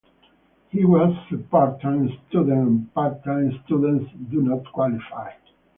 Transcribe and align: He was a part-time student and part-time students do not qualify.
He 0.69 0.83
was 0.83 1.15
a 1.31 1.37
part-time 1.37 2.09
student 2.27 2.57
and 2.57 2.93
part-time 2.95 3.51
students 3.65 4.11
do 4.31 4.41
not 4.41 4.63
qualify. 4.73 5.31